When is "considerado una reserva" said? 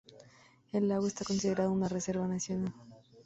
1.23-2.27